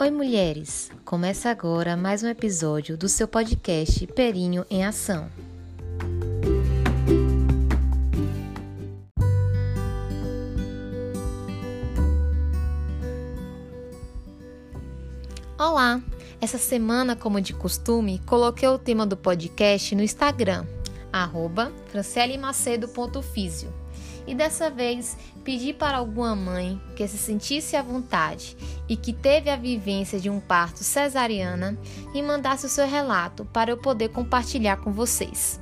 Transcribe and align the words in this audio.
Oi, 0.00 0.12
mulheres! 0.12 0.92
Começa 1.04 1.50
agora 1.50 1.96
mais 1.96 2.22
um 2.22 2.28
episódio 2.28 2.96
do 2.96 3.08
seu 3.08 3.26
podcast 3.26 4.06
Perinho 4.06 4.64
em 4.70 4.84
Ação. 4.84 5.28
Olá! 15.58 16.00
Essa 16.40 16.58
semana, 16.58 17.16
como 17.16 17.40
de 17.40 17.52
costume, 17.52 18.20
coloquei 18.24 18.68
o 18.68 18.78
tema 18.78 19.04
do 19.04 19.16
podcast 19.16 19.96
no 19.96 20.02
Instagram, 20.04 20.64
arroba 21.22 21.72
e 24.28 24.34
dessa 24.34 24.68
vez 24.68 25.16
pedi 25.42 25.72
para 25.72 25.96
alguma 25.96 26.36
mãe 26.36 26.78
que 26.94 27.08
se 27.08 27.16
sentisse 27.16 27.76
à 27.76 27.82
vontade 27.82 28.54
e 28.86 28.94
que 28.94 29.10
teve 29.10 29.48
a 29.48 29.56
vivência 29.56 30.20
de 30.20 30.28
um 30.28 30.38
parto 30.38 30.84
cesariana 30.84 31.78
e 32.12 32.20
mandasse 32.20 32.66
o 32.66 32.68
seu 32.68 32.86
relato 32.86 33.46
para 33.46 33.70
eu 33.70 33.78
poder 33.78 34.10
compartilhar 34.10 34.76
com 34.76 34.92
vocês. 34.92 35.58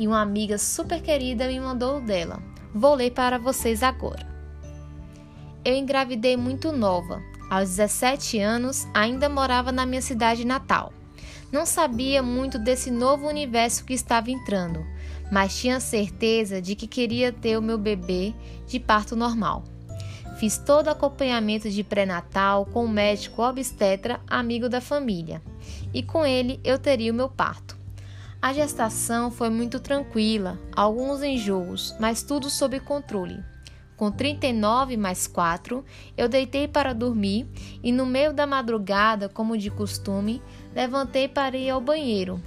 E 0.00 0.08
uma 0.08 0.20
amiga 0.20 0.58
super 0.58 1.00
querida 1.00 1.46
me 1.46 1.60
mandou 1.60 1.98
o 1.98 2.00
dela. 2.00 2.42
Vou 2.74 2.96
ler 2.96 3.12
para 3.12 3.38
vocês 3.38 3.84
agora. 3.84 4.26
Eu 5.64 5.74
engravidei 5.76 6.36
muito 6.36 6.72
nova. 6.72 7.22
Aos 7.48 7.76
17 7.76 8.40
anos, 8.40 8.86
ainda 8.92 9.28
morava 9.28 9.70
na 9.70 9.86
minha 9.86 10.02
cidade 10.02 10.44
natal. 10.44 10.92
Não 11.52 11.64
sabia 11.64 12.22
muito 12.22 12.58
desse 12.58 12.90
novo 12.90 13.26
universo 13.26 13.84
que 13.84 13.94
estava 13.94 14.30
entrando, 14.30 14.84
mas 15.30 15.56
tinha 15.56 15.80
certeza 15.80 16.60
de 16.60 16.74
que 16.74 16.86
queria 16.86 17.32
ter 17.32 17.56
o 17.58 17.62
meu 17.62 17.78
bebê 17.78 18.34
de 18.66 18.78
parto 18.78 19.14
normal. 19.16 19.64
Fiz 20.38 20.56
todo 20.56 20.86
o 20.86 20.90
acompanhamento 20.90 21.68
de 21.68 21.82
pré-natal 21.82 22.64
com 22.66 22.84
um 22.84 22.88
médico 22.88 23.42
obstetra 23.42 24.20
amigo 24.26 24.68
da 24.68 24.80
família, 24.80 25.42
e 25.92 26.02
com 26.02 26.24
ele 26.24 26.60
eu 26.62 26.78
teria 26.78 27.12
o 27.12 27.14
meu 27.14 27.28
parto. 27.28 27.76
A 28.40 28.52
gestação 28.52 29.32
foi 29.32 29.50
muito 29.50 29.80
tranquila, 29.80 30.56
alguns 30.76 31.24
enjoos, 31.24 31.96
mas 31.98 32.22
tudo 32.22 32.48
sob 32.48 32.78
controle. 32.78 33.42
Com 33.96 34.12
39 34.12 34.96
mais 34.96 35.26
4, 35.26 35.84
eu 36.16 36.28
deitei 36.28 36.68
para 36.68 36.92
dormir 36.92 37.48
e, 37.82 37.90
no 37.90 38.06
meio 38.06 38.32
da 38.32 38.46
madrugada, 38.46 39.28
como 39.28 39.58
de 39.58 39.72
costume, 39.72 40.40
levantei 40.72 41.26
para 41.26 41.56
ir 41.56 41.68
ao 41.68 41.80
banheiro. 41.80 42.40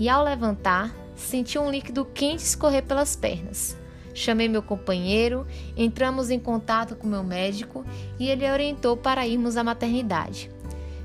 E 0.00 0.08
ao 0.08 0.24
levantar, 0.24 0.92
senti 1.16 1.58
um 1.58 1.70
líquido 1.70 2.04
quente 2.04 2.44
escorrer 2.44 2.84
pelas 2.84 3.16
pernas. 3.16 3.76
Chamei 4.14 4.48
meu 4.48 4.62
companheiro, 4.62 5.46
entramos 5.76 6.30
em 6.30 6.38
contato 6.38 6.96
com 6.96 7.06
meu 7.06 7.22
médico 7.22 7.84
e 8.18 8.28
ele 8.28 8.50
orientou 8.50 8.96
para 8.96 9.26
irmos 9.26 9.56
à 9.56 9.64
maternidade. 9.64 10.50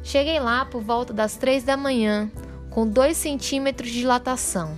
Cheguei 0.03 0.40
lá 0.40 0.66
por 0.66 0.81
volta 0.81 1.14
das 1.14 1.36
três 1.36 1.64
da 1.64 1.76
manhã, 1.76 2.31
com 2.70 2.88
2 2.88 3.16
centímetros 3.16 3.90
de 3.90 4.00
dilatação. 4.00 4.78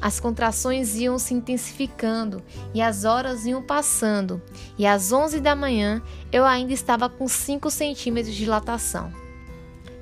As 0.00 0.18
contrações 0.20 0.96
iam 0.96 1.18
se 1.18 1.34
intensificando 1.34 2.42
e 2.74 2.80
as 2.80 3.04
horas 3.04 3.46
iam 3.46 3.62
passando, 3.62 4.42
e 4.78 4.86
às 4.86 5.12
11 5.12 5.40
da 5.40 5.54
manhã 5.54 6.02
eu 6.32 6.44
ainda 6.44 6.72
estava 6.72 7.08
com 7.08 7.28
5 7.28 7.70
centímetros 7.70 8.34
de 8.34 8.44
dilatação. 8.44 9.25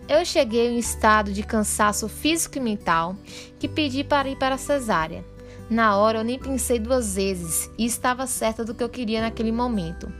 Eu 0.07 0.23
cheguei 0.23 0.69
em 0.69 0.79
estado 0.79 1.33
de 1.33 1.43
cansaço 1.43 2.09
físico 2.11 2.59
e 2.59 2.61
mental 2.61 3.17
que 3.59 3.67
pedi 3.67 4.05
para 4.05 4.29
ir 4.29 4.37
para 4.37 4.57
a 4.57 4.59
cesárea. 4.59 5.25
Na 5.71 5.97
hora 5.97 6.19
eu 6.19 6.25
nem 6.25 6.39
pensei 6.39 6.79
duas 6.79 7.15
vezes 7.15 7.71
e 7.79 7.87
estava 7.87 8.27
certa 8.27 8.63
do 8.65 8.75
que 8.75 8.85
eu 8.85 8.89
queria 8.89 9.23
naquele 9.23 9.51
momento. 9.51 10.13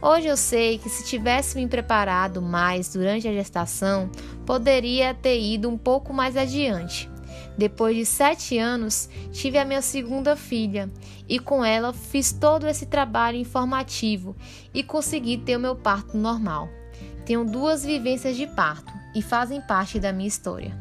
Hoje 0.00 0.28
eu 0.28 0.36
sei 0.36 0.78
que 0.78 0.88
se 0.88 1.04
tivesse 1.04 1.56
me 1.58 1.66
preparado 1.68 2.40
mais 2.40 2.90
durante 2.90 3.28
a 3.28 3.32
gestação, 3.32 4.10
poderia 4.46 5.12
ter 5.12 5.38
ido 5.38 5.68
um 5.68 5.76
pouco 5.76 6.14
mais 6.14 6.34
adiante. 6.34 7.10
Depois 7.58 7.96
de 7.96 8.06
sete 8.06 8.56
anos, 8.56 9.10
tive 9.30 9.58
a 9.58 9.64
minha 9.64 9.82
segunda 9.82 10.36
filha 10.36 10.88
e 11.28 11.38
com 11.38 11.62
ela 11.62 11.92
fiz 11.92 12.32
todo 12.32 12.66
esse 12.66 12.86
trabalho 12.86 13.36
informativo 13.36 14.34
e 14.72 14.82
consegui 14.82 15.36
ter 15.36 15.56
o 15.56 15.60
meu 15.60 15.76
parto 15.76 16.16
normal. 16.16 16.77
Tenho 17.28 17.44
duas 17.44 17.84
vivências 17.84 18.38
de 18.38 18.46
parto 18.46 18.90
e 19.14 19.20
fazem 19.20 19.60
parte 19.60 20.00
da 20.00 20.14
minha 20.14 20.26
história. 20.26 20.74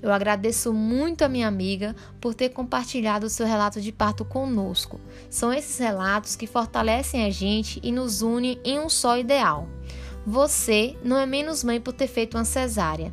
Eu 0.00 0.10
agradeço 0.10 0.72
muito 0.72 1.20
a 1.20 1.28
minha 1.28 1.46
amiga 1.46 1.94
por 2.18 2.32
ter 2.32 2.48
compartilhado 2.48 3.26
o 3.26 3.28
seu 3.28 3.46
relato 3.46 3.78
de 3.78 3.92
parto 3.92 4.24
conosco. 4.24 4.98
São 5.28 5.52
esses 5.52 5.76
relatos 5.76 6.34
que 6.34 6.46
fortalecem 6.46 7.26
a 7.26 7.30
gente 7.30 7.78
e 7.82 7.92
nos 7.92 8.22
unem 8.22 8.58
em 8.64 8.80
um 8.80 8.88
só 8.88 9.18
ideal. 9.18 9.68
Você 10.26 10.96
não 11.04 11.18
é 11.18 11.26
menos 11.26 11.62
mãe 11.62 11.78
por 11.78 11.92
ter 11.92 12.06
feito 12.06 12.38
uma 12.38 12.46
cesárea. 12.46 13.12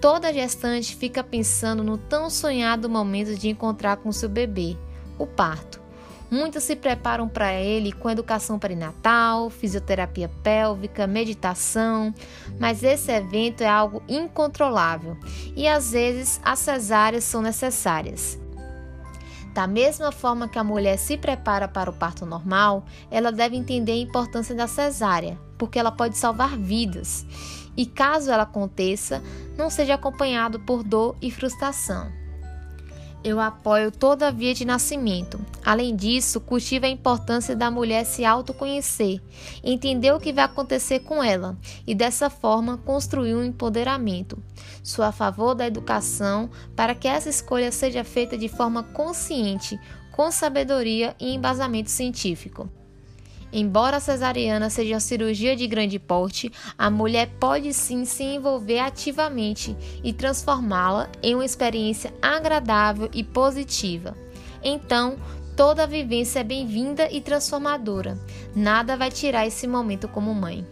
Toda 0.00 0.34
gestante 0.34 0.96
fica 0.96 1.22
pensando 1.22 1.84
no 1.84 1.96
tão 1.96 2.28
sonhado 2.28 2.90
momento 2.90 3.36
de 3.36 3.48
encontrar 3.48 3.98
com 3.98 4.10
seu 4.10 4.28
bebê, 4.28 4.76
o 5.16 5.24
parto. 5.24 5.80
Muitas 6.30 6.64
se 6.64 6.76
preparam 6.76 7.26
para 7.26 7.54
ele 7.54 7.90
com 7.90 8.10
educação 8.10 8.58
perinatal, 8.58 9.48
fisioterapia 9.48 10.30
pélvica, 10.42 11.06
meditação, 11.06 12.14
mas 12.58 12.82
esse 12.82 13.10
evento 13.10 13.62
é 13.62 13.68
algo 13.68 14.02
incontrolável 14.06 15.16
e 15.56 15.66
às 15.66 15.92
vezes 15.92 16.38
as 16.44 16.58
cesáreas 16.58 17.24
são 17.24 17.40
necessárias. 17.40 18.38
Da 19.54 19.66
mesma 19.66 20.12
forma 20.12 20.48
que 20.48 20.58
a 20.58 20.62
mulher 20.62 20.98
se 20.98 21.16
prepara 21.16 21.66
para 21.66 21.90
o 21.90 21.94
parto 21.94 22.26
normal, 22.26 22.84
ela 23.10 23.32
deve 23.32 23.56
entender 23.56 23.92
a 23.92 23.96
importância 23.96 24.54
da 24.54 24.68
cesárea, 24.68 25.38
porque 25.56 25.78
ela 25.78 25.90
pode 25.90 26.16
salvar 26.16 26.56
vidas 26.58 27.26
e, 27.76 27.86
caso 27.86 28.30
ela 28.30 28.42
aconteça, 28.42 29.22
não 29.56 29.70
seja 29.70 29.94
acompanhado 29.94 30.60
por 30.60 30.84
dor 30.84 31.16
e 31.22 31.30
frustração. 31.30 32.27
Eu 33.24 33.40
apoio 33.40 33.90
toda 33.90 34.30
via 34.30 34.54
de 34.54 34.64
nascimento. 34.64 35.40
Além 35.64 35.96
disso, 35.96 36.40
cultiva 36.40 36.86
a 36.86 36.90
importância 36.90 37.56
da 37.56 37.70
mulher 37.70 38.04
se 38.04 38.24
autoconhecer, 38.24 39.20
entender 39.62 40.12
o 40.12 40.20
que 40.20 40.32
vai 40.32 40.44
acontecer 40.44 41.00
com 41.00 41.22
ela 41.22 41.58
e, 41.86 41.94
dessa 41.94 42.30
forma, 42.30 42.78
construir 42.78 43.34
um 43.34 43.44
empoderamento. 43.44 44.38
Sou 44.84 45.04
a 45.04 45.10
favor 45.10 45.54
da 45.54 45.66
educação 45.66 46.48
para 46.76 46.94
que 46.94 47.08
essa 47.08 47.28
escolha 47.28 47.72
seja 47.72 48.04
feita 48.04 48.38
de 48.38 48.48
forma 48.48 48.84
consciente, 48.84 49.78
com 50.12 50.30
sabedoria 50.30 51.14
e 51.18 51.34
embasamento 51.34 51.90
científico. 51.90 52.70
Embora 53.52 53.96
a 53.96 54.00
cesariana 54.00 54.68
seja 54.68 54.94
uma 54.94 55.00
cirurgia 55.00 55.56
de 55.56 55.66
grande 55.66 55.98
porte, 55.98 56.52
a 56.76 56.90
mulher 56.90 57.28
pode 57.40 57.72
sim 57.72 58.04
se 58.04 58.22
envolver 58.22 58.78
ativamente 58.78 59.76
e 60.04 60.12
transformá-la 60.12 61.08
em 61.22 61.34
uma 61.34 61.44
experiência 61.44 62.12
agradável 62.20 63.08
e 63.12 63.24
positiva. 63.24 64.16
Então, 64.62 65.16
toda 65.56 65.86
vivência 65.86 66.40
é 66.40 66.44
bem-vinda 66.44 67.10
e 67.10 67.20
transformadora. 67.20 68.18
Nada 68.54 68.96
vai 68.96 69.10
tirar 69.10 69.46
esse 69.46 69.66
momento 69.66 70.08
como 70.08 70.34
mãe. 70.34 70.66